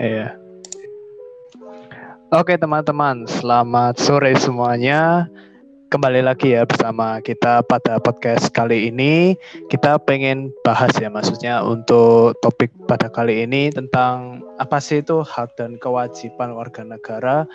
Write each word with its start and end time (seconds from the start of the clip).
Iya. 0.00 0.34
Oke 2.34 2.58
teman-teman, 2.58 3.28
selamat 3.28 4.00
sore 4.00 4.32
semuanya. 4.40 5.28
Kembali 5.92 6.26
lagi 6.26 6.56
ya 6.56 6.66
bersama 6.66 7.22
kita 7.22 7.62
pada 7.62 8.02
podcast 8.02 8.50
kali 8.50 8.90
ini. 8.90 9.38
Kita 9.70 10.02
pengen 10.02 10.50
bahas 10.66 10.90
ya 10.98 11.06
maksudnya 11.06 11.62
untuk 11.62 12.34
topik 12.42 12.74
pada 12.90 13.06
kali 13.06 13.46
ini 13.46 13.70
tentang 13.70 14.42
apa 14.58 14.82
sih 14.82 14.98
itu 15.04 15.22
hak 15.22 15.54
dan 15.54 15.78
kewajiban 15.78 16.56
warga 16.58 16.82
negara 16.82 17.46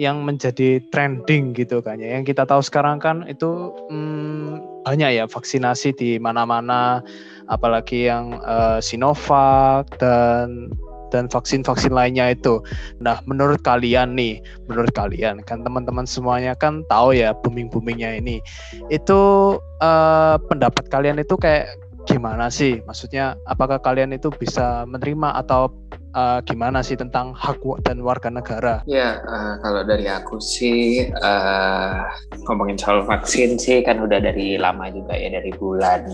yang 0.00 0.24
menjadi 0.24 0.80
trending 0.88 1.52
gitu 1.52 1.84
kan 1.84 2.00
ya. 2.00 2.16
Yang 2.16 2.32
kita 2.32 2.48
tahu 2.48 2.64
sekarang 2.64 2.96
kan 3.02 3.28
itu 3.28 3.76
hmm, 3.92 4.86
banyak 4.88 5.20
ya 5.20 5.24
vaksinasi 5.28 5.92
di 5.92 6.16
mana-mana 6.16 7.04
apalagi 7.52 8.08
yang 8.08 8.40
uh, 8.40 8.80
Sinovac 8.80 9.92
dan 10.00 10.72
dan 11.12 11.28
vaksin-vaksin 11.28 11.92
lainnya 11.92 12.32
itu. 12.32 12.64
Nah, 13.04 13.20
menurut 13.28 13.60
kalian 13.60 14.16
nih, 14.16 14.40
menurut 14.66 14.90
kalian 14.96 15.44
kan 15.44 15.60
teman-teman 15.60 16.08
semuanya 16.08 16.56
kan 16.56 16.80
tahu 16.88 17.12
ya 17.12 17.36
booming-boomingnya 17.44 18.16
ini. 18.18 18.40
Itu 18.88 19.60
uh, 19.84 20.36
pendapat 20.48 20.88
kalian 20.88 21.20
itu 21.20 21.36
kayak 21.36 21.68
gimana 22.08 22.48
sih? 22.48 22.80
Maksudnya 22.88 23.36
apakah 23.46 23.78
kalian 23.78 24.16
itu 24.16 24.32
bisa 24.34 24.88
menerima 24.88 25.38
atau 25.44 25.70
uh, 26.16 26.40
gimana 26.42 26.82
sih 26.82 26.98
tentang 26.98 27.36
hak 27.36 27.62
dan 27.86 28.02
warga 28.02 28.32
negara? 28.32 28.82
Ya, 28.88 29.22
uh, 29.22 29.60
kalau 29.62 29.86
dari 29.86 30.08
aku 30.10 30.40
sih 30.42 31.06
uh, 31.22 32.02
ngomongin 32.48 32.80
soal 32.80 33.06
vaksin 33.06 33.60
sih 33.60 33.84
kan 33.86 34.02
udah 34.02 34.18
dari 34.18 34.58
lama 34.58 34.90
juga 34.90 35.14
ya 35.14 35.30
dari 35.30 35.52
bulan 35.54 36.10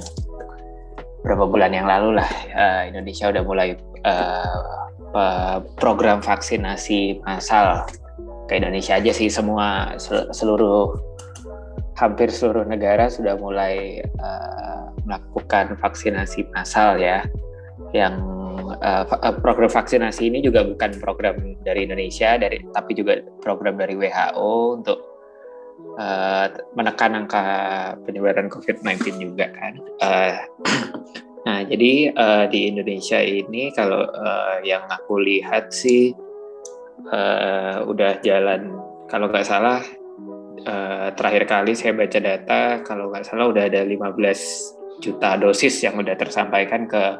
berapa 1.26 1.44
bulan 1.50 1.74
yang 1.74 1.86
lalu 1.90 2.16
lah 2.16 2.30
uh, 2.54 2.82
Indonesia 2.86 3.28
udah 3.28 3.42
mulai 3.42 3.74
uh, 4.06 4.87
program 5.80 6.20
vaksinasi 6.20 7.24
massal 7.24 7.88
ke 8.48 8.56
Indonesia 8.56 8.96
aja 8.96 9.12
sih. 9.12 9.28
Semua 9.28 9.94
seluruh 10.32 10.96
hampir 11.98 12.30
seluruh 12.30 12.62
negara 12.62 13.10
sudah 13.10 13.34
mulai 13.36 14.00
uh, 14.22 14.88
melakukan 15.04 15.76
vaksinasi 15.78 16.48
massal 16.54 16.96
ya. 16.96 17.26
Yang 17.92 18.20
uh, 18.80 19.04
program 19.40 19.70
vaksinasi 19.70 20.28
ini 20.32 20.38
juga 20.44 20.64
bukan 20.64 20.96
program 21.00 21.36
dari 21.64 21.88
Indonesia 21.88 22.36
dari 22.36 22.60
tapi 22.72 22.92
juga 22.96 23.20
program 23.40 23.76
dari 23.76 23.96
WHO 23.96 24.52
untuk 24.80 24.98
uh, 25.98 26.46
menekan 26.76 27.24
angka 27.24 27.44
penyebaran 28.04 28.48
COVID-19 28.48 29.18
juga 29.18 29.46
kan. 29.52 29.74
Uh, 30.00 30.36
Nah, 31.48 31.64
jadi 31.64 32.12
uh, 32.12 32.44
di 32.52 32.68
Indonesia 32.68 33.16
ini 33.24 33.72
kalau 33.72 34.04
uh, 34.04 34.60
yang 34.60 34.84
aku 34.84 35.16
lihat 35.16 35.72
sih 35.72 36.12
uh, 37.08 37.80
udah 37.88 38.20
jalan 38.20 38.76
kalau 39.08 39.32
nggak 39.32 39.48
salah 39.48 39.80
uh, 40.68 41.08
terakhir 41.16 41.48
kali 41.48 41.72
saya 41.72 41.96
baca 41.96 42.20
data 42.20 42.84
kalau 42.84 43.08
nggak 43.08 43.24
salah 43.24 43.48
udah 43.48 43.64
ada 43.64 43.80
15 43.80 45.00
juta 45.00 45.40
dosis 45.40 45.72
yang 45.80 45.96
udah 45.96 46.12
tersampaikan 46.20 46.84
ke 46.84 47.16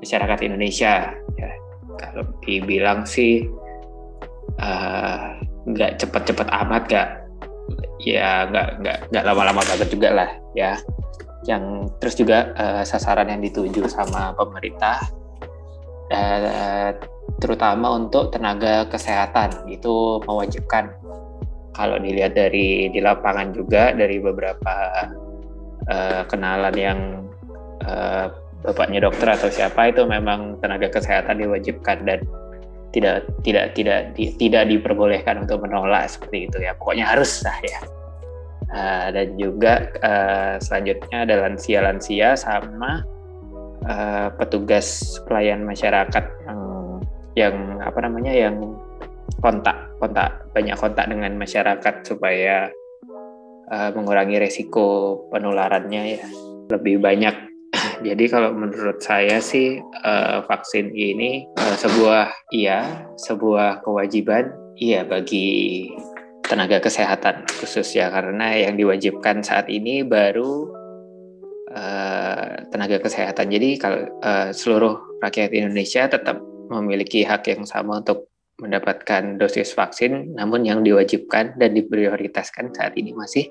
masyarakat 0.00 0.48
Indonesia. 0.48 1.12
Ya, 1.36 1.50
kalau 2.00 2.24
dibilang 2.40 3.04
sih 3.04 3.44
nggak 5.68 5.92
uh, 5.92 5.98
cepet-cepet 6.00 6.48
amat 6.48 6.82
nggak 6.88 7.08
ya 8.00 8.48
nggak 8.48 8.80
nggak 8.80 8.98
nggak 9.12 9.24
lama-lama 9.28 9.60
banget 9.60 9.88
juga 9.92 10.08
lah 10.24 10.30
ya 10.56 10.80
yang 11.46 11.90
terus 11.98 12.14
juga 12.14 12.54
uh, 12.54 12.82
sasaran 12.86 13.26
yang 13.26 13.42
dituju 13.42 13.90
sama 13.90 14.30
pemerintah 14.38 15.02
uh, 16.10 16.90
terutama 17.42 17.98
untuk 17.98 18.30
tenaga 18.30 18.86
kesehatan. 18.86 19.66
Itu 19.66 20.22
mewajibkan. 20.26 20.94
Kalau 21.72 21.96
dilihat 21.96 22.36
dari 22.36 22.92
di 22.92 23.00
lapangan 23.00 23.56
juga 23.56 23.96
dari 23.96 24.20
beberapa 24.20 25.08
uh, 25.88 26.22
kenalan 26.28 26.76
yang 26.76 26.98
uh, 27.88 28.28
bapaknya 28.60 29.08
dokter 29.08 29.32
atau 29.32 29.48
siapa 29.48 29.88
itu 29.88 30.04
memang 30.04 30.60
tenaga 30.60 30.92
kesehatan 30.92 31.40
diwajibkan 31.40 32.04
dan 32.04 32.20
tidak 32.92 33.24
tidak 33.40 33.72
tidak 33.72 34.12
di, 34.12 34.36
tidak 34.36 34.68
diperbolehkan 34.68 35.48
untuk 35.48 35.64
menolak 35.64 36.12
seperti 36.12 36.52
itu 36.52 36.60
ya. 36.60 36.76
Pokoknya 36.76 37.08
harus 37.08 37.40
lah 37.40 37.56
ya 37.64 37.80
Uh, 38.72 39.12
dan 39.12 39.36
juga 39.36 39.84
uh, 40.00 40.56
selanjutnya 40.56 41.28
ada 41.28 41.44
lansia-lansia 41.44 42.40
sama 42.40 43.04
uh, 43.84 44.32
petugas 44.40 45.20
pelayan 45.28 45.60
masyarakat 45.60 46.24
yang 46.48 46.60
yang 47.36 47.54
apa 47.84 48.00
namanya 48.00 48.32
yang 48.32 48.56
kontak 49.44 49.76
kontak 50.00 50.40
banyak 50.56 50.76
kontak 50.80 51.04
dengan 51.08 51.36
masyarakat 51.36 51.94
supaya 52.00 52.72
uh, 53.72 53.90
mengurangi 53.92 54.40
resiko 54.40 55.20
penularannya 55.28 56.02
ya 56.18 56.26
lebih 56.72 57.00
banyak. 57.00 57.34
Jadi 58.06 58.24
kalau 58.28 58.52
menurut 58.52 59.00
saya 59.00 59.40
sih 59.40 59.80
uh, 60.04 60.44
vaksin 60.44 60.92
ini 60.92 61.48
uh, 61.56 61.76
sebuah 61.76 62.28
iya 62.52 63.08
sebuah 63.16 63.84
kewajiban 63.84 64.52
iya 64.76 65.04
bagi 65.04 65.88
tenaga 66.52 66.84
kesehatan 66.84 67.48
khusus 67.48 67.96
ya 67.96 68.12
karena 68.12 68.52
yang 68.68 68.76
diwajibkan 68.76 69.40
saat 69.40 69.72
ini 69.72 70.04
baru 70.04 70.68
uh, 71.72 72.68
tenaga 72.68 73.00
kesehatan. 73.00 73.48
Jadi 73.48 73.80
kalau 73.80 74.04
uh, 74.20 74.52
seluruh 74.52 75.16
rakyat 75.24 75.56
Indonesia 75.56 76.04
tetap 76.12 76.44
memiliki 76.68 77.24
hak 77.24 77.48
yang 77.48 77.64
sama 77.64 78.04
untuk 78.04 78.28
mendapatkan 78.60 79.40
dosis 79.40 79.72
vaksin, 79.72 80.36
namun 80.36 80.68
yang 80.68 80.84
diwajibkan 80.84 81.56
dan 81.56 81.72
diprioritaskan 81.72 82.76
saat 82.76 82.92
ini 83.00 83.16
masih 83.16 83.48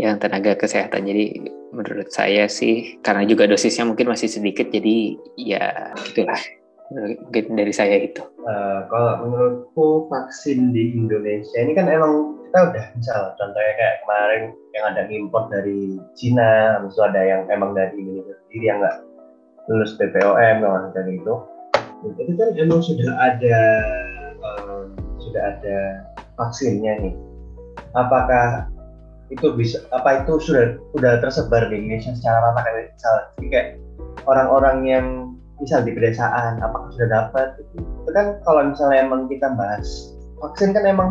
yang 0.00 0.16
tenaga 0.16 0.56
kesehatan. 0.56 1.04
Jadi 1.04 1.44
menurut 1.76 2.08
saya 2.08 2.48
sih 2.48 2.96
karena 3.04 3.28
juga 3.28 3.44
dosisnya 3.44 3.84
mungkin 3.84 4.08
masih 4.08 4.32
sedikit, 4.32 4.72
jadi 4.72 5.12
ya 5.36 5.92
gitulah 6.08 6.40
mungkin 6.92 7.44
dari 7.56 7.72
saya 7.72 7.96
itu. 8.00 8.24
Uh, 8.44 8.88
kalau 8.88 9.20
menurutku 9.24 10.08
vaksin 10.08 10.72
di 10.72 10.96
Indonesia 10.96 11.56
ini 11.60 11.76
kan 11.76 11.88
emang 11.88 12.38
kita 12.48 12.72
udah 12.72 12.84
misal 12.96 13.20
contohnya 13.36 13.72
kayak 13.76 13.96
kemarin 14.04 14.42
yang 14.72 14.84
ada 14.88 15.02
import 15.12 15.52
dari 15.52 16.00
Cina, 16.16 16.80
itu 16.80 17.00
ada 17.04 17.20
yang 17.20 17.42
emang 17.52 17.76
dari 17.76 17.92
Indonesia 17.92 18.34
sendiri 18.48 18.64
yang 18.64 18.78
nggak 18.80 18.98
lulus 19.68 19.92
BPOM 20.00 20.56
kalau 20.64 20.88
kayak 20.96 21.06
gitu. 21.12 21.34
Itu 22.08 22.32
kan 22.40 22.48
emang 22.56 22.80
sudah 22.80 23.10
ada 23.20 23.58
um, 24.40 24.96
sudah 25.20 25.42
ada 25.56 25.78
vaksinnya 26.40 27.04
nih. 27.04 27.14
Apakah 27.92 28.72
itu 29.28 29.52
bisa 29.52 29.84
apa 29.92 30.24
itu 30.24 30.40
sudah 30.40 30.80
sudah 30.96 31.20
tersebar 31.20 31.68
di 31.68 31.84
Indonesia 31.84 32.16
secara 32.16 32.48
rata 32.48 32.64
kayak 32.64 32.96
misal 32.96 33.14
kayak 33.52 33.66
orang-orang 34.24 34.78
yang 34.88 35.06
misal 35.58 35.82
di 35.82 35.92
pedesaan 35.94 36.62
apakah 36.62 36.88
sudah 36.94 37.08
dapat 37.10 37.48
itu, 37.58 37.82
itu 37.82 38.10
kan 38.14 38.38
kalau 38.46 38.62
misalnya 38.70 38.98
emang 39.04 39.26
kita 39.26 39.48
bahas 39.58 40.14
vaksin 40.38 40.70
kan 40.70 40.84
emang 40.86 41.10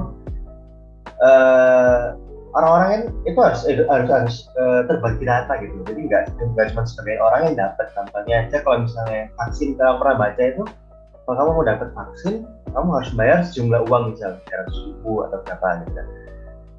uh, 1.20 2.16
orang-orang 2.56 2.90
kan 2.90 3.04
itu 3.28 3.40
harus 3.44 3.62
harus 3.68 4.10
harus 4.10 4.36
uh, 4.56 4.88
terbagi 4.88 5.24
rata 5.28 5.54
gitu. 5.60 5.76
Jadi 5.84 6.00
nggak 6.08 6.24
nggak 6.56 6.66
cuma 6.74 6.88
sebagai 6.88 7.20
orang 7.20 7.42
yang 7.52 7.56
dapat 7.60 7.92
contohnya 7.92 8.36
aja. 8.48 8.58
Kalau 8.64 8.78
misalnya 8.88 9.28
vaksin 9.36 9.76
kalau 9.76 10.00
pernah 10.00 10.16
baca 10.16 10.44
itu 10.44 10.64
kalau 11.28 11.44
kamu 11.44 11.52
mau 11.60 11.66
dapat 11.68 11.90
vaksin 11.92 12.36
kamu 12.72 12.90
harus 12.96 13.12
bayar 13.20 13.40
sejumlah 13.44 13.82
uang 13.92 14.16
misalnya 14.16 14.40
seratus 14.48 14.78
ribu 14.88 15.28
atau 15.28 15.38
berapa 15.44 15.68
gitu 15.84 16.02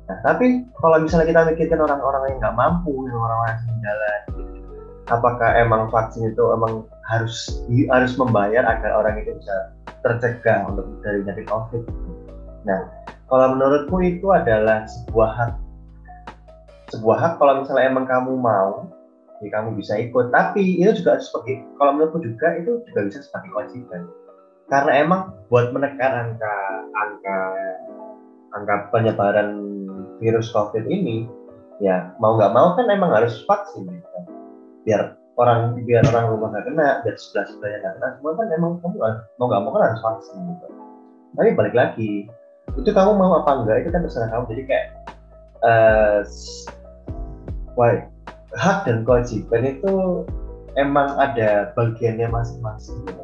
nah 0.08 0.16
tapi 0.24 0.64
kalau 0.80 0.96
misalnya 1.04 1.28
kita 1.28 1.40
mikirkan 1.52 1.84
orang-orang 1.84 2.32
yang 2.32 2.38
nggak 2.40 2.56
mampu 2.56 2.92
yang 3.04 3.20
orang-orang 3.20 3.60
yang 3.68 3.78
jalan 3.84 4.20
apakah 5.12 5.50
emang 5.52 5.92
vaksin 5.92 6.32
itu 6.32 6.44
emang 6.48 6.88
harus 7.08 7.64
harus 7.88 8.12
membayar 8.20 8.68
agar 8.68 9.00
orang 9.00 9.24
itu 9.24 9.32
bisa 9.40 9.72
tercegah 10.04 10.68
untuk 10.68 10.86
dari 11.00 11.24
penyakit 11.24 11.48
COVID. 11.48 11.82
Nah, 12.68 12.80
kalau 13.32 13.56
menurutku 13.56 13.96
itu 14.04 14.28
adalah 14.28 14.84
sebuah 14.84 15.30
hak. 15.32 15.52
Sebuah 16.92 17.16
hak 17.20 17.32
kalau 17.40 17.64
misalnya 17.64 17.88
emang 17.88 18.04
kamu 18.08 18.32
mau 18.36 18.88
ya 19.40 19.48
kamu 19.48 19.80
bisa 19.80 19.96
ikut. 19.96 20.28
Tapi 20.30 20.80
itu 20.84 21.00
juga 21.00 21.16
sebagai 21.20 21.64
kalau 21.80 21.96
menurutku 21.96 22.20
juga 22.24 22.48
itu 22.60 22.84
juga 22.92 23.00
bisa 23.08 23.24
sebagai 23.24 23.50
kewajiban. 23.56 24.02
Karena 24.68 24.92
emang 25.00 25.20
buat 25.48 25.72
menekan 25.72 26.12
angka 26.12 26.56
angka 26.92 27.38
angka 28.52 28.74
penyebaran 28.92 29.50
virus 30.20 30.52
covid 30.52 30.84
ini 30.88 31.28
ya 31.78 32.10
mau 32.18 32.34
nggak 32.34 32.52
mau 32.52 32.74
kan 32.74 32.90
emang 32.90 33.14
harus 33.14 33.38
vaksin 33.46 33.86
gitu 33.86 34.20
biar 34.82 35.17
orang 35.38 35.78
biar 35.86 36.02
orang 36.10 36.34
rumah 36.34 36.48
nggak 36.50 36.66
kena 36.66 36.88
biar 37.06 37.14
sebelah 37.14 37.46
sebelahnya 37.46 37.78
nggak 37.78 37.94
kena 37.96 38.08
semua 38.18 38.32
kan 38.34 38.46
emang 38.50 38.72
kamu 38.82 38.96
mau 39.38 39.46
nggak 39.46 39.62
mau 39.62 39.70
kan 39.70 39.82
harus 39.86 40.02
vaksin 40.02 40.36
gitu 40.50 40.66
tapi 41.38 41.48
balik 41.54 41.74
lagi 41.78 42.10
itu 42.74 42.90
kamu 42.90 43.10
mau 43.14 43.40
apa 43.40 43.50
enggak 43.62 43.76
itu 43.86 43.88
kan 43.94 44.00
terserah 44.02 44.28
kamu 44.28 44.44
jadi 44.52 44.62
kayak 44.66 44.86
uh, 45.62 46.20
why, 47.78 48.02
hak 48.58 48.84
dan 48.84 49.06
kewajiban 49.06 49.78
itu 49.78 50.26
emang 50.74 51.14
ada 51.18 51.70
bagiannya 51.74 52.26
masing-masing 52.28 52.98
gitu. 53.06 53.22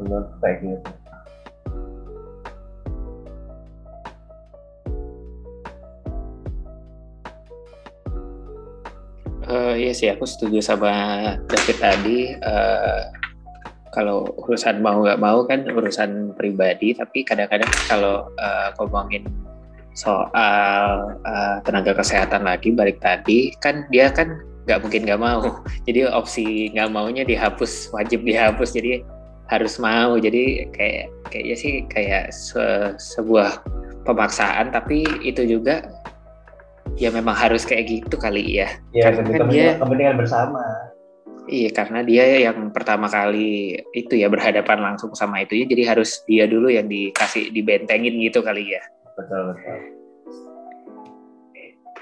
menurut 0.00 0.28
kayak 0.44 0.60
gitu 0.60 0.90
Uh, 9.46 9.78
iya 9.78 9.94
sih, 9.94 10.10
aku 10.10 10.26
setuju 10.26 10.58
sama 10.58 10.90
David 11.46 11.78
tadi. 11.78 12.18
Uh, 12.42 13.02
kalau 13.94 14.26
urusan 14.42 14.82
mau 14.82 15.06
nggak 15.06 15.22
mau 15.22 15.46
kan 15.46 15.62
urusan 15.70 16.34
pribadi, 16.34 16.98
tapi 16.98 17.22
kadang-kadang 17.22 17.70
kalau 17.86 18.26
uh, 18.42 18.74
ngomongin 18.76 19.22
soal 19.94 21.14
uh, 21.22 21.56
tenaga 21.62 21.94
kesehatan 21.94 22.42
lagi 22.42 22.74
balik 22.74 22.98
tadi, 22.98 23.54
kan 23.62 23.86
dia 23.94 24.10
kan 24.10 24.34
nggak 24.66 24.82
mungkin 24.82 25.06
nggak 25.06 25.22
mau. 25.22 25.62
Jadi 25.86 26.10
opsi 26.10 26.74
nggak 26.74 26.90
maunya 26.90 27.22
dihapus, 27.22 27.94
wajib 27.94 28.26
dihapus. 28.26 28.74
Jadi 28.74 29.06
harus 29.46 29.78
mau. 29.78 30.18
Jadi 30.18 30.66
kayak 30.74 31.06
kayaknya 31.30 31.54
sih 31.54 31.72
kayak 31.86 32.34
se 32.34 32.98
sebuah 32.98 33.62
pemaksaan, 34.02 34.74
tapi 34.74 35.06
itu 35.22 35.46
juga 35.46 35.86
ya 36.96 37.12
memang 37.12 37.36
harus 37.36 37.62
kayak 37.68 37.84
gitu 37.86 38.16
kali 38.16 38.60
ya. 38.60 38.68
Ya, 38.96 39.12
karena 39.12 39.36
kan 39.36 39.48
dia 39.52 39.76
kepentingan 39.76 40.16
bersama. 40.16 40.60
Iya, 41.46 41.70
karena 41.70 42.02
dia 42.02 42.24
yang 42.50 42.74
pertama 42.74 43.06
kali 43.06 43.78
itu 43.94 44.18
ya 44.18 44.26
berhadapan 44.26 44.82
langsung 44.82 45.14
sama 45.14 45.46
itu 45.46 45.54
ya, 45.54 45.64
jadi 45.70 45.82
harus 45.94 46.18
dia 46.26 46.50
dulu 46.50 46.66
yang 46.66 46.90
dikasih 46.90 47.54
dibentengin 47.54 48.18
gitu 48.18 48.42
kali 48.42 48.74
ya. 48.74 48.82
Betul 49.14 49.54
betul. 49.54 49.78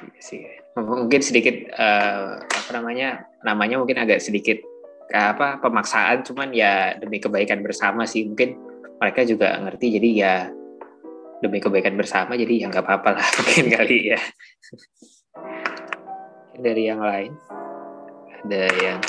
Iya 0.01 0.21
sih. 0.25 0.43
Mungkin 0.75 1.21
sedikit 1.21 1.55
uh, 1.77 2.41
apa 2.41 2.71
namanya 2.73 3.29
namanya 3.45 3.77
mungkin 3.79 4.01
agak 4.01 4.25
sedikit 4.25 4.59
apa 5.13 5.61
pemaksaan, 5.61 6.25
cuman 6.25 6.57
ya 6.57 6.97
demi 6.97 7.21
kebaikan 7.21 7.61
bersama 7.61 8.09
sih 8.09 8.25
mungkin 8.25 8.57
mereka 8.97 9.29
juga 9.29 9.61
ngerti 9.61 10.01
jadi 10.01 10.09
ya 10.17 10.35
demi 11.45 11.61
kebaikan 11.61 12.01
bersama 12.01 12.41
jadi 12.41 12.65
ya 12.65 12.73
nggak 12.73 12.81
apa-apa 12.89 13.21
lah 13.21 13.27
mungkin 13.37 13.69
kali 13.69 14.17
ya. 14.17 14.21
Dari 16.57 16.83
yang 16.89 17.05
lain 17.05 17.37
ada 18.45 18.69
yang 18.81 19.01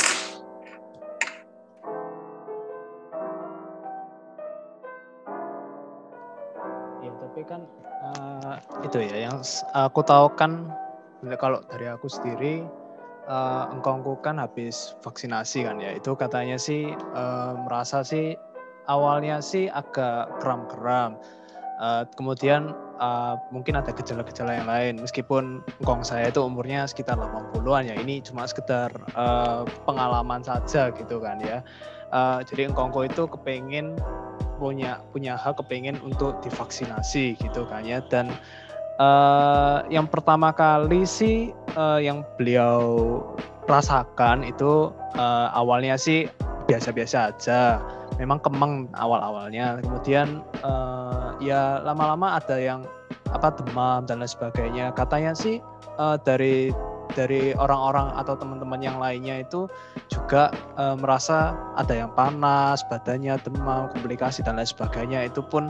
ya 7.04 7.12
tapi 7.20 7.42
kan 7.48 7.62
uh, 8.04 8.56
itu 8.84 9.00
ya 9.00 9.32
yang 9.32 9.40
aku 9.72 10.04
tahu 10.04 10.28
kan 10.36 10.72
kalau 11.40 11.64
dari 11.72 11.88
aku 11.88 12.08
sendiri 12.12 12.64
uh, 13.28 13.72
engkongku 13.72 14.20
kan 14.20 14.40
habis 14.40 14.96
vaksinasi 15.04 15.64
kan 15.64 15.80
ya. 15.80 15.96
Itu 15.96 16.16
katanya 16.20 16.60
sih 16.60 16.92
uh, 17.16 17.56
merasa 17.64 18.04
sih 18.04 18.36
awalnya 18.88 19.44
sih 19.44 19.68
agak 19.68 20.32
kram-kram 20.40 21.20
Uh, 21.76 22.08
kemudian 22.16 22.72
uh, 23.04 23.36
mungkin 23.52 23.76
ada 23.76 23.92
gejala-gejala 23.92 24.64
yang 24.64 24.68
lain. 24.68 24.94
Meskipun 25.04 25.60
engkong 25.84 26.02
saya 26.08 26.32
itu 26.32 26.40
umurnya 26.40 26.88
sekitar 26.88 27.20
80-an 27.20 27.92
ya 27.92 27.96
ini 28.00 28.24
cuma 28.24 28.48
sekedar 28.48 28.92
uh, 29.16 29.68
pengalaman 29.84 30.40
saja 30.40 30.92
gitu 30.96 31.20
kan 31.20 31.40
ya. 31.44 31.60
Uh, 32.16 32.40
jadi 32.48 32.72
engkongko 32.72 33.04
itu 33.04 33.28
kepengen 33.28 34.00
punya 34.56 35.04
punya 35.12 35.36
hak 35.36 35.60
kepengen 35.60 36.00
untuk 36.00 36.40
divaksinasi 36.40 37.36
gitu 37.36 37.68
kan 37.68 37.84
ya. 37.84 38.00
Dan 38.08 38.32
uh, 39.00 39.84
yang 39.92 40.08
pertama 40.08 40.56
kali 40.56 41.04
sih 41.04 41.52
uh, 41.76 42.00
yang 42.00 42.24
beliau 42.40 43.20
rasakan 43.66 44.46
itu 44.46 44.94
uh, 45.18 45.48
awalnya 45.52 45.98
sih 45.98 46.30
biasa-biasa 46.66 47.34
aja 47.34 47.80
memang 48.18 48.42
kemeng 48.42 48.90
awal-awalnya 48.98 49.82
kemudian 49.86 50.42
uh, 50.66 51.38
ya 51.42 51.82
lama-lama 51.86 52.42
ada 52.42 52.58
yang 52.58 52.82
apa 53.34 53.54
demam 53.54 54.06
dan 54.06 54.22
lain 54.22 54.30
sebagainya 54.30 54.94
katanya 54.94 55.34
sih 55.36 55.62
uh, 56.02 56.18
dari 56.22 56.74
dari 57.14 57.54
orang-orang 57.56 58.12
atau 58.18 58.34
teman-teman 58.34 58.82
yang 58.82 58.98
lainnya 58.98 59.46
itu 59.46 59.70
juga 60.10 60.50
uh, 60.76 60.98
merasa 60.98 61.54
ada 61.78 61.94
yang 61.94 62.10
panas 62.18 62.82
badannya 62.90 63.38
demam 63.46 63.88
komplikasi 63.94 64.42
dan 64.42 64.58
lain 64.58 64.68
sebagainya 64.68 65.30
itu 65.30 65.46
pun 65.46 65.70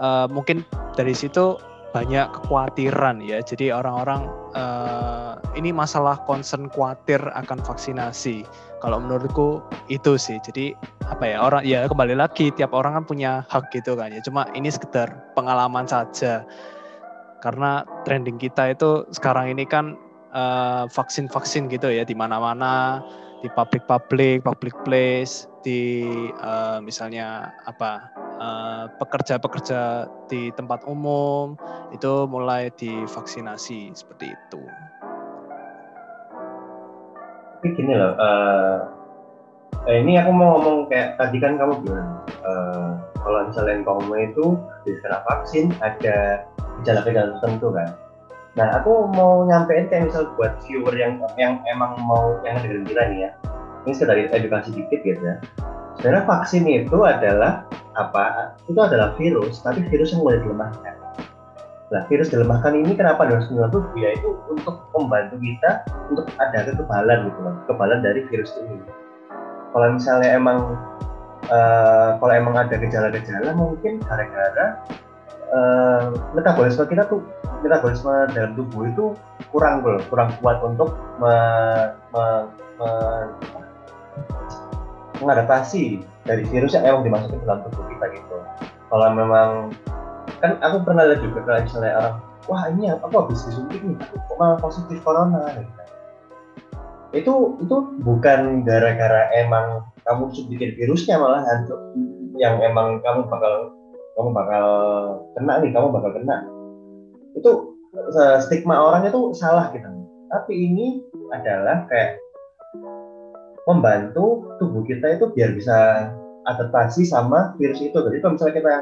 uh, 0.00 0.26
mungkin 0.32 0.64
dari 0.96 1.12
situ 1.12 1.60
banyak 1.90 2.26
kekhawatiran 2.30 3.18
ya. 3.22 3.42
Jadi 3.42 3.74
orang-orang 3.74 4.30
uh, 4.54 5.38
ini 5.58 5.74
masalah 5.74 6.22
concern 6.24 6.70
khawatir 6.70 7.18
akan 7.34 7.58
vaksinasi. 7.66 8.46
Kalau 8.80 8.98
menurutku 9.00 9.60
itu 9.92 10.16
sih. 10.16 10.40
Jadi 10.40 10.72
apa 11.04 11.24
ya 11.28 11.44
orang 11.44 11.62
ya 11.68 11.84
kembali 11.84 12.16
lagi 12.16 12.48
tiap 12.56 12.72
orang 12.72 12.96
kan 13.00 13.04
punya 13.04 13.32
hak 13.52 13.68
gitu 13.72 13.94
kan 13.94 14.12
ya. 14.12 14.20
Cuma 14.24 14.48
ini 14.56 14.72
sekedar 14.72 15.12
pengalaman 15.36 15.84
saja. 15.84 16.44
Karena 17.44 17.84
trending 18.04 18.36
kita 18.36 18.72
itu 18.72 19.04
sekarang 19.12 19.52
ini 19.52 19.64
kan 19.68 19.96
eh, 20.32 20.84
vaksin-vaksin 20.88 21.68
gitu 21.68 21.92
ya 21.92 22.04
di 22.04 22.16
mana-mana 22.16 23.04
di 23.40 23.48
public-public, 23.56 24.44
public 24.44 24.76
place, 24.84 25.48
di 25.64 26.04
uh, 26.44 26.76
misalnya 26.84 27.48
apa 27.64 28.12
Eh, 28.40 28.84
pekerja-pekerja 28.96 30.08
di 30.24 30.48
tempat 30.56 30.88
umum 30.88 31.60
itu 31.92 32.24
mulai 32.24 32.72
divaksinasi 32.72 33.92
seperti 33.92 34.32
itu. 34.32 34.64
Tapi 37.60 37.76
gini 37.76 37.92
loh, 37.92 38.16
uh, 38.16 38.88
ini 39.84 40.16
aku 40.16 40.32
mau 40.32 40.56
ngomong 40.56 40.88
kayak 40.88 41.20
tadi 41.20 41.36
kan 41.36 41.60
kamu 41.60 41.84
bilang 41.84 42.24
uh, 42.40 42.96
kalau 43.20 43.52
misalnya 43.52 43.84
kamu 43.84 44.32
itu 44.32 44.56
kena 45.04 45.20
vaksin 45.28 45.68
ada 45.84 46.48
gejala-gejala 46.80 47.36
tertentu 47.36 47.68
kan. 47.76 47.92
Nah 48.56 48.80
aku 48.80 49.12
mau 49.12 49.44
nyampein 49.44 49.92
kayak 49.92 50.08
misal 50.08 50.32
buat 50.40 50.56
viewer 50.64 50.96
yang 50.96 51.20
yang 51.36 51.60
emang 51.68 52.00
mau 52.00 52.40
yang 52.48 52.56
dengerin 52.64 52.88
kita 52.88 53.02
nih 53.12 53.18
ya, 53.28 53.30
ini 53.84 53.92
sekedar 53.92 54.16
edukasi 54.16 54.72
dikit 54.72 55.04
gitu 55.04 55.20
ya 55.20 55.36
sebenarnya 56.00 56.24
vaksin 56.24 56.64
itu 56.64 56.98
adalah 57.04 57.68
apa? 57.92 58.56
Itu 58.64 58.80
adalah 58.80 59.12
virus, 59.20 59.60
tapi 59.60 59.84
virus 59.92 60.16
yang 60.16 60.24
boleh 60.24 60.40
dilemahkan. 60.40 60.96
Nah, 61.90 62.06
virus 62.06 62.30
dilemahkan 62.30 62.70
ini 62.78 62.94
kenapa 62.94 63.26
harus 63.26 63.50
tubuh? 63.50 63.82
Ya 63.98 64.14
itu 64.14 64.38
untuk 64.46 64.86
membantu 64.94 65.42
kita 65.42 65.82
untuk 66.06 66.26
ada 66.38 66.70
kekebalan 66.70 67.18
gitu 67.26 67.38
loh, 67.42 67.54
kekebalan 67.66 67.98
dari 67.98 68.20
virus 68.30 68.54
ini. 68.62 68.78
Kalau 69.74 69.86
misalnya 69.90 70.38
emang 70.38 70.78
uh, 71.50 72.14
kalau 72.22 72.30
emang 72.30 72.54
ada 72.54 72.78
gejala-gejala 72.78 73.50
mungkin 73.58 73.98
gara-gara 74.06 74.78
uh, 75.50 76.14
metabolisme 76.30 76.86
kita 76.86 77.10
tuh 77.10 77.26
metabolisme 77.66 78.10
dalam 78.38 78.54
tubuh 78.54 78.86
itu 78.86 79.04
kurang 79.50 79.82
kurang 79.82 80.30
kuat 80.38 80.62
untuk 80.62 80.94
me, 81.18 81.34
me, 82.14 82.24
me, 82.78 82.90
mengadaptasi 85.18 86.06
dari 86.22 86.46
virus 86.48 86.78
yang 86.78 86.86
emang 86.86 87.02
dimasukin 87.02 87.42
dalam 87.42 87.66
tubuh 87.66 87.82
kita 87.90 88.14
gitu. 88.14 88.36
Kalau 88.90 89.08
memang 89.10 89.74
kan 90.40 90.56
aku 90.64 90.76
pernah 90.88 91.04
lihat 91.08 91.20
juga 91.20 91.44
kalau 91.44 91.60
misalnya 91.64 91.92
orang 92.00 92.16
wah 92.48 92.62
ini 92.72 92.84
aku 92.92 93.14
habis 93.14 93.44
disuntik 93.44 93.80
nih 93.84 93.96
kok 94.00 94.36
malah 94.40 94.56
positif 94.60 94.98
corona 95.04 95.40
gitu. 95.56 95.72
itu 97.10 97.34
itu 97.60 97.76
bukan 98.00 98.64
gara-gara 98.64 99.28
emang 99.36 99.84
kamu 100.08 100.32
suntikin 100.32 100.72
virusnya 100.80 101.20
malah 101.20 101.44
yang 102.40 102.56
emang 102.64 103.04
kamu 103.04 103.28
bakal 103.28 103.74
kamu 104.16 104.30
bakal 104.32 104.66
kena 105.36 105.54
nih 105.60 105.70
kamu 105.74 105.86
bakal 105.92 106.10
kena 106.16 106.36
itu 107.36 107.50
stigma 108.40 108.80
orang 108.80 109.04
itu 109.04 109.36
salah 109.36 109.68
gitu 109.76 109.86
tapi 110.30 110.52
ini 110.54 111.02
adalah 111.34 111.84
kayak 111.90 112.16
membantu 113.66 114.46
tubuh 114.62 114.82
kita 114.86 115.18
itu 115.18 115.30
biar 115.34 115.54
bisa 115.54 116.08
adaptasi 116.48 117.04
sama 117.04 117.52
virus 117.60 117.82
itu. 117.82 117.94
Jadi 117.94 118.18
kalau 118.22 118.34
misalnya 118.34 118.54
kita 118.56 118.74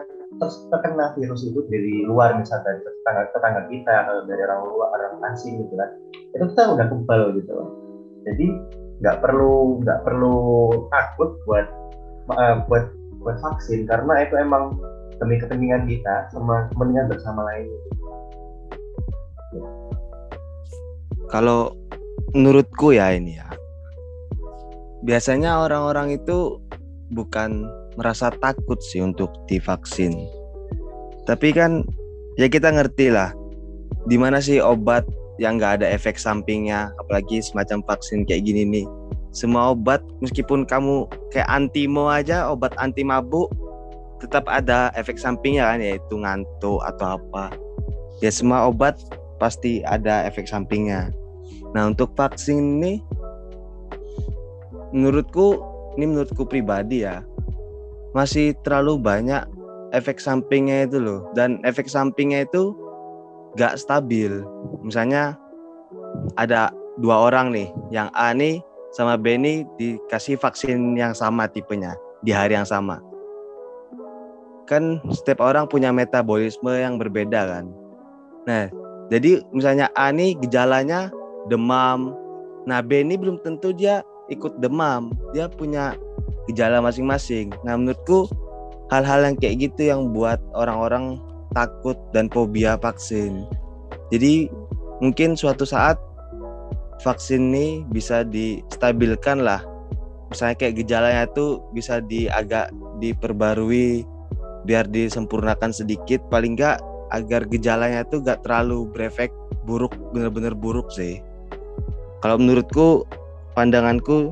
terkena 0.69 1.17
virus 1.17 1.41
itu 1.49 1.65
dari 1.73 2.05
luar 2.05 2.37
misalnya 2.37 2.69
dari 2.69 2.81
tetangga 2.85 3.23
tetangga 3.33 3.63
kita 3.73 3.93
atau 4.05 4.15
dari 4.29 4.43
orang 4.45 4.61
luar 4.69 4.89
orang 4.93 5.33
asing 5.33 5.57
gitu 5.65 5.75
kan, 5.75 5.91
itu 6.37 6.45
kita 6.53 6.63
udah 6.77 6.87
kebal 6.93 7.23
gitu 7.33 7.51
loh. 7.57 7.69
Jadi 8.29 8.47
nggak 9.01 9.17
perlu 9.25 9.81
nggak 9.83 10.01
perlu 10.05 10.37
takut 10.93 11.39
buat 11.49 11.67
uh, 12.35 12.61
buat 12.69 12.93
buat 13.25 13.37
vaksin 13.41 13.89
karena 13.89 14.29
itu 14.29 14.35
emang 14.37 14.77
demi 15.19 15.41
kepentingan 15.41 15.89
kita 15.89 16.29
sama 16.31 16.69
kepentingan 16.71 17.09
bersama 17.09 17.41
lain. 17.49 17.67
Kalau 21.29 21.73
menurutku 22.37 22.93
ya 22.93 23.17
ini 23.17 23.41
ya 23.41 23.49
biasanya 25.03 25.63
orang-orang 25.63 26.19
itu 26.19 26.59
bukan 27.15 27.65
merasa 27.99 28.31
takut 28.39 28.79
sih 28.79 29.03
untuk 29.03 29.35
divaksin. 29.51 30.15
Tapi 31.27 31.51
kan 31.51 31.83
ya 32.39 32.47
kita 32.47 32.71
ngerti 32.71 33.11
lah 33.11 33.35
di 34.07 34.15
mana 34.15 34.39
sih 34.39 34.63
obat 34.63 35.03
yang 35.43 35.59
nggak 35.59 35.83
ada 35.83 35.87
efek 35.91 36.17
sampingnya, 36.19 36.95
apalagi 37.03 37.43
semacam 37.43 37.83
vaksin 37.83 38.23
kayak 38.23 38.47
gini 38.47 38.63
nih. 38.63 38.87
Semua 39.35 39.75
obat 39.75 40.01
meskipun 40.23 40.65
kamu 40.65 41.11
kayak 41.35 41.51
antimo 41.51 42.09
aja, 42.09 42.49
obat 42.49 42.73
anti 42.81 43.05
mabuk, 43.05 43.51
tetap 44.19 44.45
ada 44.51 44.91
efek 44.99 45.17
sampingnya 45.17 45.71
kan 45.71 45.79
yaitu 45.79 46.15
ngantuk 46.19 46.83
atau 46.83 47.19
apa 47.19 47.55
ya 48.19 48.31
semua 48.35 48.67
obat 48.67 48.99
pasti 49.39 49.83
ada 49.87 50.27
efek 50.27 50.51
sampingnya 50.51 51.15
nah 51.73 51.87
untuk 51.87 52.13
vaksin 52.19 52.83
ini 52.83 52.93
menurutku 54.91 55.63
ini 55.95 56.05
menurutku 56.11 56.43
pribadi 56.47 57.07
ya 57.07 57.23
masih 58.17 58.57
terlalu 58.65 59.01
banyak 59.01 59.45
efek 59.93 60.21
sampingnya 60.21 60.89
itu 60.89 61.01
loh. 61.01 61.29
Dan 61.33 61.61
efek 61.65 61.89
sampingnya 61.89 62.45
itu 62.45 62.77
gak 63.57 63.81
stabil. 63.81 64.45
Misalnya 64.85 65.37
ada 66.37 66.73
dua 66.99 67.31
orang 67.31 67.55
nih 67.55 67.69
yang 67.95 68.11
A 68.13 68.35
nih 68.35 68.61
sama 68.93 69.15
B 69.21 69.37
nih 69.39 69.65
dikasih 69.79 70.41
vaksin 70.41 70.97
yang 70.97 71.13
sama 71.15 71.47
tipenya 71.47 71.95
di 72.25 72.35
hari 72.35 72.57
yang 72.59 72.67
sama. 72.67 73.01
Kan 74.69 75.01
setiap 75.13 75.41
orang 75.41 75.69
punya 75.69 75.95
metabolisme 75.95 76.73
yang 76.75 77.01
berbeda 77.01 77.41
kan. 77.49 77.65
Nah 78.45 78.69
jadi 79.09 79.41
misalnya 79.55 79.89
A 79.97 80.13
nih 80.13 80.37
gejalanya 80.41 81.09
demam 81.49 82.13
nah 82.69 82.85
B 82.85 83.01
ini 83.01 83.17
belum 83.17 83.41
tentu 83.41 83.73
dia 83.73 84.05
ikut 84.29 84.61
demam. 84.61 85.15
Dia 85.33 85.49
punya 85.49 85.97
gejala 86.49 86.81
masing-masing 86.81 87.53
nah 87.63 87.77
menurutku 87.77 88.27
hal-hal 88.89 89.21
yang 89.25 89.37
kayak 89.37 89.57
gitu 89.69 89.93
yang 89.93 90.11
buat 90.17 90.41
orang-orang 90.57 91.21
takut 91.53 91.97
dan 92.13 92.29
fobia 92.33 92.77
vaksin. 92.81 93.45
Jadi 94.13 94.49
mungkin 95.01 95.37
suatu 95.37 95.65
saat 95.69 96.01
vaksin 97.05 97.53
ini 97.53 97.85
bisa 97.89 98.25
distabilkan 98.25 99.45
lah. 99.45 99.63
Misalnya 100.29 100.57
kayak 100.61 100.75
gejalanya 100.85 101.23
itu 101.25 101.61
bisa 101.73 102.05
di 102.05 102.29
agak 102.29 102.69
diperbarui 103.01 104.05
biar 104.69 104.85
disempurnakan 104.89 105.73
sedikit 105.73 106.21
paling 106.29 106.59
enggak 106.59 106.81
agar 107.09 107.49
gejalanya 107.49 108.05
itu 108.05 108.21
gak 108.21 108.45
terlalu 108.45 108.85
berefek 108.93 109.33
buruk 109.65 109.97
bener-bener 110.13 110.53
buruk 110.53 110.93
sih. 110.93 111.25
Kalau 112.21 112.37
menurutku 112.37 113.09
pandanganku 113.57 114.29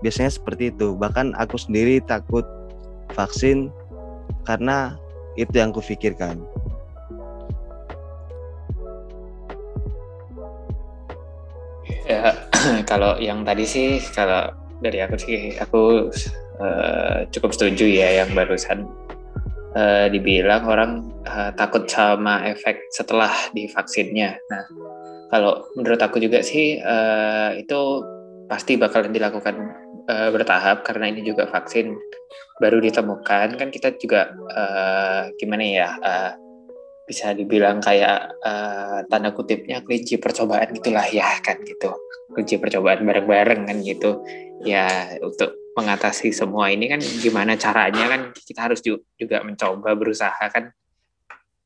biasanya 0.00 0.32
seperti 0.32 0.70
itu. 0.74 0.94
Bahkan 0.96 1.36
aku 1.38 1.56
sendiri 1.56 2.02
takut 2.04 2.44
vaksin 3.14 3.70
karena 4.46 4.98
itu 5.36 5.52
yang 5.52 5.70
kufikirkan. 5.74 6.40
Ya, 12.06 12.34
kalau 12.90 13.18
yang 13.18 13.42
tadi 13.42 13.66
sih, 13.66 13.98
kalau 14.14 14.50
dari 14.82 15.02
aku 15.02 15.16
sih, 15.18 15.54
aku 15.58 16.10
uh, 16.62 17.26
cukup 17.30 17.50
setuju 17.54 17.86
ya 17.86 18.22
yang 18.22 18.30
barusan 18.34 18.86
uh, 19.76 20.06
dibilang 20.10 20.66
orang 20.66 20.90
uh, 21.28 21.50
takut 21.54 21.86
sama 21.86 22.42
efek 22.48 22.80
setelah 22.90 23.30
divaksinnya. 23.52 24.38
Nah, 24.50 24.64
kalau 25.30 25.66
menurut 25.74 26.00
aku 26.00 26.22
juga 26.22 26.40
sih 26.40 26.78
uh, 26.80 27.54
itu 27.58 28.02
pasti 28.46 28.78
bakal 28.78 29.06
dilakukan 29.10 29.56
uh, 30.06 30.30
bertahap 30.30 30.86
karena 30.86 31.10
ini 31.10 31.26
juga 31.26 31.50
vaksin 31.50 31.94
baru 32.62 32.80
ditemukan. 32.80 33.58
Kan 33.58 33.68
kita 33.70 33.94
juga 33.98 34.32
uh, 34.32 35.30
gimana 35.36 35.62
ya 35.66 35.88
uh, 35.98 36.32
bisa 37.06 37.30
dibilang 37.34 37.78
kayak 37.78 38.34
uh, 38.42 39.06
tanda 39.06 39.30
kutipnya 39.30 39.82
kelinci 39.82 40.18
percobaan 40.18 40.74
gitulah 40.74 41.06
ya 41.10 41.38
kan 41.42 41.58
gitu. 41.62 41.94
Kelinci 42.34 42.58
percobaan 42.58 43.06
bareng-bareng 43.06 43.66
kan 43.66 43.76
gitu. 43.82 44.22
Ya 44.64 45.14
untuk 45.22 45.54
mengatasi 45.76 46.32
semua 46.32 46.72
ini 46.72 46.88
kan 46.88 46.98
gimana 46.98 47.54
caranya 47.60 48.08
kan 48.08 48.20
kita 48.32 48.72
harus 48.72 48.80
juga 48.82 49.44
mencoba 49.44 49.92
berusaha 49.94 50.46
kan. 50.50 50.72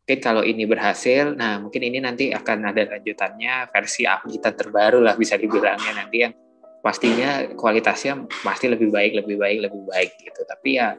Mungkin 0.05 0.27
kalau 0.27 0.43
ini 0.43 0.67
berhasil 0.67 1.39
nah 1.39 1.63
mungkin 1.63 1.87
ini 1.87 2.03
nanti 2.03 2.35
akan 2.35 2.75
ada 2.75 2.83
lanjutannya 2.99 3.71
versi 3.71 4.03
kita 4.11 4.59
terbaru 4.59 4.99
lah 4.99 5.15
bisa 5.15 5.39
dibilangnya 5.39 6.03
nanti 6.03 6.27
yang 6.27 6.35
pastinya 6.81 7.45
kualitasnya 7.55 8.25
pasti 8.45 8.67
lebih 8.69 8.89
baik 8.89 9.13
lebih 9.25 9.37
baik 9.37 9.59
lebih 9.69 9.83
baik 9.89 10.11
gitu. 10.21 10.41
Tapi 10.45 10.69
ya 10.77 10.97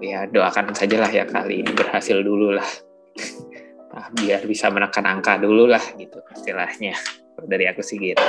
ya 0.00 0.26
doakan 0.28 0.72
sajalah 0.72 1.10
ya 1.12 1.24
kali 1.26 1.64
ini 1.64 1.72
berhasil 1.72 2.20
dulu 2.20 2.56
lah. 2.56 2.68
Biar 4.16 4.40
bisa 4.48 4.72
menekan 4.72 5.04
angka 5.04 5.36
dulu 5.36 5.68
lah 5.68 5.82
gitu 5.98 6.20
istilahnya. 6.32 6.96
Dari 7.42 7.64
aku 7.66 7.80
sih 7.82 7.98
gitu 7.98 8.22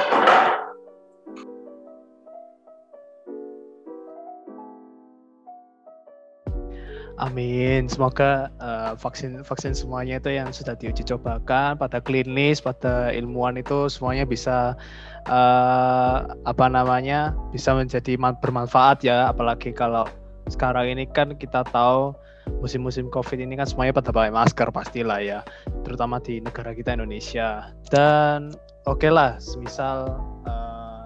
Amin. 7.21 7.85
Semoga 7.85 8.49
uh, 8.57 8.97
vaksin 8.97 9.45
vaksin 9.45 9.77
semuanya 9.77 10.17
itu 10.17 10.33
yang 10.33 10.49
sudah 10.49 10.73
diuji 10.73 11.05
cobakan 11.05 11.77
pada 11.77 12.01
klinis, 12.01 12.57
pada 12.57 13.13
ilmuwan 13.13 13.53
itu 13.61 13.85
semuanya 13.85 14.25
bisa 14.25 14.73
uh, 15.29 16.25
apa 16.49 16.65
namanya 16.73 17.37
bisa 17.53 17.77
menjadi 17.77 18.17
bermanfaat 18.17 19.05
ya. 19.05 19.29
Apalagi 19.29 19.69
kalau 19.77 20.09
sekarang 20.49 20.89
ini 20.89 21.05
kan 21.05 21.37
kita 21.37 21.61
tahu 21.69 22.17
musim-musim 22.59 23.07
COVID 23.13 23.39
ini 23.39 23.55
kan 23.61 23.69
semuanya 23.69 23.93
pada 23.93 24.09
pakai 24.09 24.33
masker 24.33 24.67
pastilah 24.73 25.21
ya, 25.21 25.39
terutama 25.85 26.17
di 26.17 26.41
negara 26.41 26.73
kita 26.73 26.97
Indonesia. 26.97 27.69
Dan 27.93 28.57
oke 28.89 29.05
okay 29.05 29.11
lah, 29.13 29.37
semisal 29.37 30.17
uh, 30.49 31.05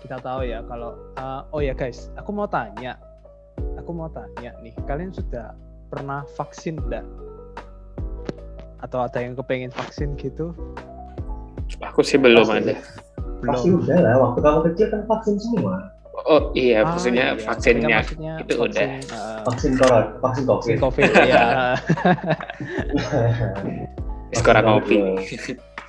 kita 0.00 0.16
tahu 0.24 0.48
ya 0.48 0.64
kalau 0.64 0.96
uh, 1.20 1.44
oh 1.52 1.60
ya 1.60 1.76
guys, 1.76 2.08
aku 2.16 2.32
mau 2.32 2.48
tanya 2.48 2.96
aku 3.78 3.90
mau 3.92 4.08
tanya 4.10 4.56
nih, 4.64 4.74
kalian 4.88 5.12
sudah 5.12 5.52
pernah 5.92 6.24
vaksin 6.34 6.80
enggak? 6.80 7.04
Atau 8.80 9.00
ada 9.00 9.18
yang 9.20 9.36
kepengen 9.36 9.72
vaksin 9.72 10.16
gitu? 10.20 10.52
Aku 11.80 12.04
sih 12.04 12.20
belum 12.20 12.44
Pasti, 12.44 12.60
ada. 12.60 12.74
Belum. 13.40 13.52
Pasti 13.52 13.68
udah 13.72 13.98
lah, 14.00 14.14
waktu 14.20 14.38
kamu 14.44 14.58
kecil 14.72 14.86
kan 14.92 15.00
vaksin 15.08 15.36
semua. 15.40 15.92
Oh 16.24 16.54
iya, 16.54 16.86
ah, 16.86 16.94
maksudnya 16.94 17.34
iya. 17.34 17.42
vaksinnya 17.42 17.98
maksudnya 18.00 18.34
itu 18.38 18.54
vaksin, 18.54 18.70
udah. 18.70 18.88
Uh, 19.10 19.38
vaksin 19.50 19.72
corona, 19.74 20.06
vaksin 20.22 20.44
covid. 20.46 20.76
Vaksin 20.78 20.78
covid 20.78 21.10
ya. 21.26 21.46
Sekarang 24.38 24.64
ngopi. 24.70 24.96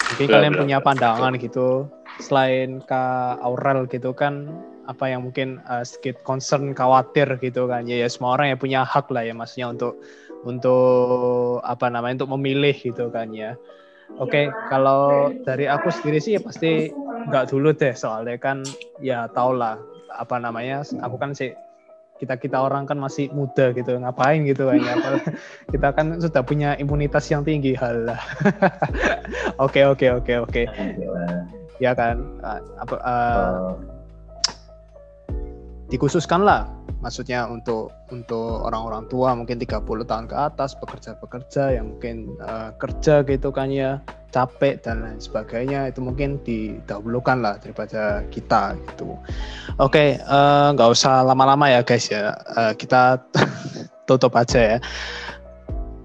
Mungkin 0.06 0.28
kalian 0.30 0.54
punya 0.58 0.78
pandangan 0.82 1.34
gitu 1.38 1.90
selain 2.22 2.82
ke 2.82 3.04
Aurel 3.44 3.86
gitu 3.92 4.16
kan 4.16 4.50
apa 4.86 5.10
yang 5.10 5.26
mungkin 5.26 5.62
uh, 5.66 5.82
sedikit 5.82 6.22
concern 6.22 6.74
khawatir 6.78 7.38
gitu 7.42 7.66
kan. 7.66 7.86
Ya, 7.90 8.06
ya 8.06 8.10
semua 8.10 8.38
orang 8.38 8.54
ya 8.54 8.58
punya 8.58 8.82
hak 8.86 9.10
lah 9.10 9.26
ya 9.26 9.34
maksudnya 9.34 9.74
untuk 9.74 9.98
untuk 10.46 11.60
apa 11.66 11.90
namanya 11.90 12.24
untuk 12.24 12.32
memilih 12.38 12.76
gitu 12.78 13.10
kan 13.10 13.34
ya. 13.34 13.58
Oke 14.22 14.30
okay, 14.30 14.46
kalau 14.70 15.34
dari 15.44 15.66
aku 15.66 15.90
sendiri 15.90 16.22
sih 16.22 16.38
ya 16.38 16.42
pasti 16.42 16.94
nggak 17.26 17.50
dulu 17.50 17.74
deh 17.74 17.98
soalnya 17.98 18.38
kan 18.38 18.62
ya 19.02 19.26
tau 19.34 19.50
lah 19.52 19.82
apa 20.14 20.38
namanya 20.38 20.86
aku 21.02 21.18
kan 21.18 21.34
sih 21.34 21.52
kita 22.16 22.40
kita 22.40 22.56
orang 22.64 22.88
kan 22.88 22.96
masih 22.96 23.28
muda 23.36 23.76
gitu 23.76 23.98
ngapain 24.00 24.48
gitu 24.48 24.72
kan 24.72 24.80
ya. 24.80 24.96
Kita 25.74 25.92
kan 25.92 26.16
sudah 26.16 26.48
punya 26.48 26.80
imunitas 26.80 27.28
yang 27.28 27.44
tinggi 27.44 27.76
hal 27.76 28.08
lah 28.08 28.22
oke 29.66 29.84
oke 29.84 30.08
oke. 30.24 30.34
Oke 30.48 30.64
ya 31.80 31.92
kan? 31.92 32.24
Apa 32.80 32.96
uh, 33.04 33.76
dikhususkan 33.76 33.95
lah 36.42 36.68
maksudnya 37.06 37.46
untuk 37.46 37.94
untuk 38.10 38.66
orang-orang 38.66 39.06
tua 39.08 39.38
mungkin 39.38 39.62
30 39.62 39.86
tahun 40.10 40.26
ke 40.26 40.36
atas 40.36 40.74
pekerja-pekerja 40.82 41.78
yang 41.78 41.94
mungkin 41.94 42.34
uh, 42.42 42.74
kerja 42.82 43.22
gitu 43.26 43.54
kan 43.54 43.70
ya 43.70 44.02
capek 44.34 44.84
dan 44.84 45.06
lain 45.06 45.22
sebagainya 45.22 45.94
itu 45.94 46.04
mungkin 46.04 46.42
didahulukan 46.44 47.40
lah 47.40 47.56
daripada 47.62 48.20
kita 48.34 48.76
gitu. 48.76 49.16
Oke 49.80 49.96
okay, 49.96 50.10
uh, 50.28 50.76
nggak 50.76 50.92
usah 50.92 51.24
lama-lama 51.24 51.72
ya 51.72 51.86
guys 51.86 52.12
ya. 52.12 52.36
Uh, 52.58 52.74
kita 52.76 53.22
tutup 54.10 54.36
aja 54.36 54.76
ya. 54.76 54.78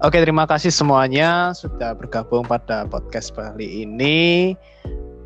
Oke, 0.01 0.17
terima 0.17 0.49
kasih 0.49 0.73
semuanya 0.73 1.53
sudah 1.53 1.93
bergabung 1.93 2.41
pada 2.41 2.89
podcast 2.89 3.37
kali 3.37 3.85
ini. 3.85 4.57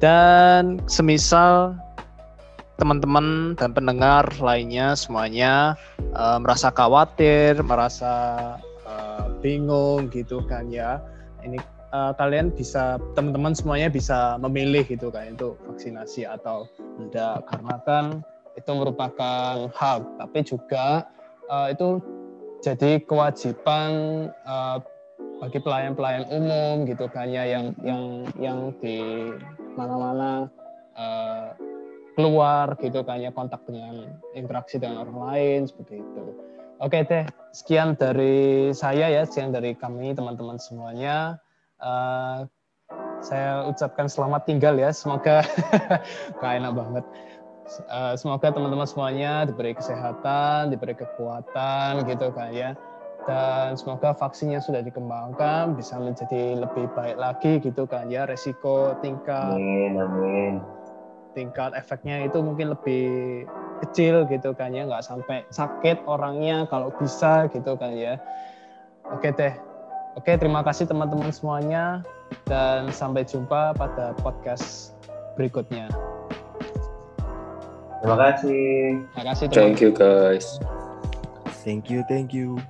Dan 0.03 0.83
semisal 0.91 1.79
teman-teman 2.75 3.55
dan 3.55 3.71
pendengar 3.71 4.27
lainnya 4.43 4.93
semuanya 4.95 5.79
uh, 6.15 6.37
merasa 6.39 6.71
khawatir, 6.71 7.59
merasa 7.63 8.13
uh, 8.83 9.31
bingung 9.39 10.11
gitu 10.11 10.43
kan 10.45 10.67
ya. 10.67 10.99
Ini 11.45 11.61
uh, 11.95 12.11
kalian 12.19 12.51
bisa 12.51 12.99
teman-teman 13.15 13.55
semuanya 13.55 13.87
bisa 13.87 14.35
memilih 14.43 14.83
gitu 14.83 15.07
kan 15.07 15.31
itu 15.31 15.55
vaksinasi 15.63 16.27
atau 16.27 16.67
tidak 16.99 17.47
karena 17.47 17.75
kan 17.87 18.05
itu 18.55 18.71
merupakan 18.71 19.67
hak 19.71 20.01
tapi 20.19 20.39
juga 20.43 21.07
uh, 21.51 21.67
itu 21.71 21.99
jadi 22.63 23.03
kewajiban 23.03 23.91
uh, 24.47 24.79
bagi 25.43 25.59
pelayan-pelayan 25.59 26.25
umum 26.31 26.87
gitu 26.87 27.11
kan 27.11 27.27
ya 27.27 27.43
yang 27.43 27.75
yang 27.83 28.23
yang 28.39 28.59
di 28.79 29.27
mana-mana 29.75 30.47
uh, 30.95 31.24
keluar 32.15 32.79
gitu 32.79 33.03
kan 33.03 33.19
ya 33.19 33.29
kontak 33.29 33.61
dengan 33.67 34.15
interaksi 34.33 34.79
dengan 34.79 35.03
orang 35.03 35.19
lain 35.19 35.59
seperti 35.67 35.99
itu. 35.99 36.23
Oke 36.83 37.07
teh, 37.07 37.23
sekian 37.55 37.95
dari 37.95 38.71
saya 38.75 39.07
ya, 39.07 39.23
sekian 39.23 39.55
dari 39.55 39.75
kami 39.79 40.11
teman-teman 40.11 40.59
semuanya. 40.59 41.39
Uh, 41.79 42.43
saya 43.23 43.63
ucapkan 43.67 44.11
selamat 44.11 44.43
tinggal 44.43 44.75
ya, 44.75 44.91
semoga 44.91 45.39
gak 46.39 46.51
enak 46.59 46.75
banget. 46.75 47.05
Uh, 47.87 48.13
semoga 48.19 48.51
teman-teman 48.51 48.85
semuanya 48.85 49.47
diberi 49.47 49.71
kesehatan, 49.71 50.69
diberi 50.69 50.99
kekuatan 50.99 52.03
gitu 52.11 52.27
kan 52.35 52.51
ya. 52.51 52.75
Dan 53.25 53.73
semoga 53.73 54.13
vaksinnya 54.13 54.61
sudah 54.61 54.85
dikembangkan 54.85 55.73
bisa 55.73 55.97
menjadi 55.97 56.61
lebih 56.61 56.91
baik 56.93 57.17
lagi 57.17 57.57
gitu 57.63 57.87
kan 57.89 58.11
ya. 58.11 58.27
Resiko 58.29 58.99
tingkat 59.01 59.57
Amin, 59.57 59.97
amin. 59.97 60.61
Tingkat 61.35 61.75
efeknya 61.75 62.23
itu 62.23 62.39
mungkin 62.39 62.71
lebih 62.71 63.43
kecil 63.83 64.23
gitu 64.31 64.55
kan 64.55 64.71
ya 64.71 64.87
nggak 64.87 65.03
sampai 65.03 65.43
sakit 65.51 66.07
orangnya 66.07 66.63
kalau 66.71 66.89
bisa 66.95 67.51
gitu 67.51 67.75
kan 67.75 67.91
ya 67.93 68.15
oke 69.11 69.27
teh 69.35 69.53
oke 70.15 70.31
terima 70.39 70.63
kasih 70.63 70.87
teman-teman 70.87 71.29
semuanya 71.29 71.99
dan 72.47 72.87
sampai 72.89 73.27
jumpa 73.27 73.75
pada 73.75 74.15
podcast 74.23 74.95
berikutnya 75.35 75.91
Terima 78.05 78.21
kasih. 78.21 79.01
terima 79.17 79.23
kasih 79.33 79.45
teman 79.49 79.57
Thank 79.57 79.77
you 79.81 79.89
guys. 79.89 80.45
Thank 81.65 81.89
you, 81.89 82.05
thank 82.05 82.29
you. 82.37 82.61